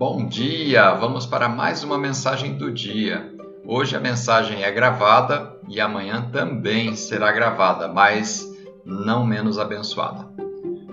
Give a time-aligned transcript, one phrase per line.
[0.00, 0.94] Bom dia!
[0.94, 3.34] Vamos para mais uma mensagem do dia.
[3.66, 8.50] Hoje a mensagem é gravada e amanhã também será gravada, mas
[8.82, 10.26] não menos abençoada.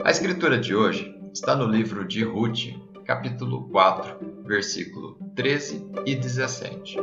[0.03, 2.75] A escritura de hoje está no livro de Ruth,
[3.05, 6.97] capítulo 4, versículo 13 e 17.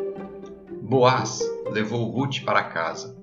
[0.82, 1.40] Boaz
[1.70, 3.16] levou Ruth para casa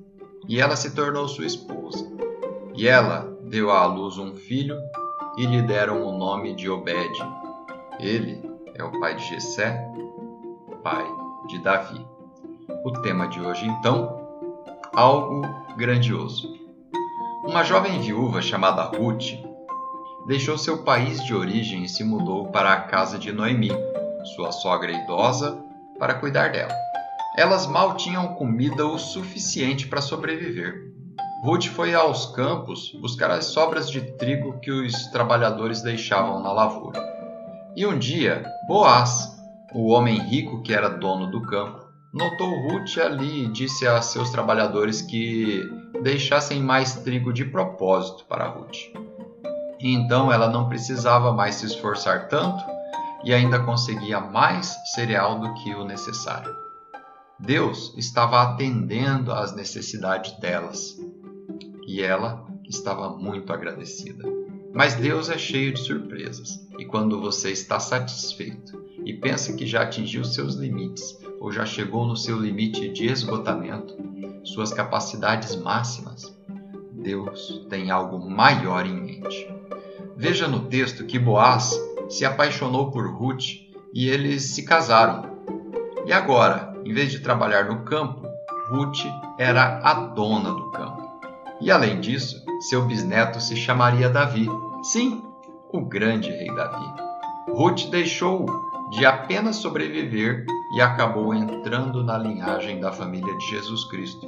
[0.49, 2.03] e ela se tornou sua esposa.
[2.75, 4.75] E ela deu à luz um filho
[5.37, 7.13] e lhe deram o nome de Obed.
[7.99, 8.49] Ele
[8.81, 9.79] é o pai de Jessé,
[10.83, 11.05] pai
[11.47, 12.03] de Davi.
[12.83, 14.19] O tema de hoje, então,
[14.95, 15.43] algo
[15.77, 16.49] grandioso.
[17.45, 19.33] Uma jovem viúva chamada Ruth
[20.25, 23.69] deixou seu país de origem e se mudou para a casa de Noemi,
[24.35, 25.63] sua sogra idosa,
[25.99, 26.73] para cuidar dela.
[27.37, 30.91] Elas mal tinham comida o suficiente para sobreviver.
[31.43, 37.10] Ruth foi aos campos buscar as sobras de trigo que os trabalhadores deixavam na lavoura.
[37.75, 39.39] E um dia, Boaz,
[39.73, 44.29] o homem rico que era dono do campo, notou Ruth ali e disse a seus
[44.29, 45.63] trabalhadores que
[46.03, 48.77] deixassem mais trigo de propósito para Ruth.
[49.79, 52.63] E então ela não precisava mais se esforçar tanto
[53.23, 56.53] e ainda conseguia mais cereal do que o necessário.
[57.39, 60.97] Deus estava atendendo às necessidades delas
[61.87, 64.40] e ela estava muito agradecida.
[64.73, 69.81] Mas Deus é cheio de surpresas, e quando você está satisfeito e pensa que já
[69.81, 73.95] atingiu seus limites ou já chegou no seu limite de esgotamento,
[74.43, 76.33] suas capacidades máximas,
[76.91, 79.47] Deus tem algo maior em mente.
[80.15, 81.77] Veja no texto que Boaz
[82.09, 83.45] se apaixonou por Ruth
[83.93, 85.31] e eles se casaram.
[86.05, 88.27] E agora, em vez de trabalhar no campo,
[88.69, 88.99] Ruth
[89.37, 90.90] era a dona do campo.
[91.61, 94.47] E além disso, seu bisneto se chamaria Davi.
[94.81, 95.23] Sim,
[95.71, 96.85] o grande rei Davi.
[97.49, 98.47] Ruth deixou
[98.89, 100.45] de apenas sobreviver
[100.75, 104.25] e acabou entrando na linhagem da família de Jesus Cristo.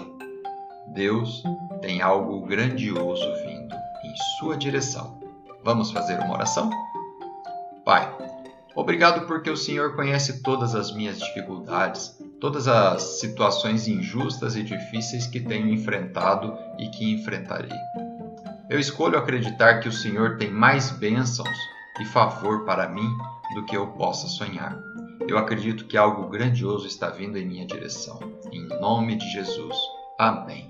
[0.94, 1.42] Deus
[1.82, 5.20] tem algo grandioso vindo em sua direção.
[5.64, 6.70] Vamos fazer uma oração?
[7.84, 8.16] Pai,
[8.76, 15.26] obrigado porque o Senhor conhece todas as minhas dificuldades, todas as situações injustas e difíceis
[15.26, 17.72] que tenho enfrentado e que enfrentarei.
[18.70, 21.58] Eu escolho acreditar que o Senhor tem mais bênçãos
[22.02, 23.10] e favor para mim
[23.56, 24.78] do que eu possa sonhar.
[25.26, 28.20] Eu acredito que algo grandioso está vindo em minha direção.
[28.52, 29.78] Em nome de Jesus.
[30.20, 30.70] Amém.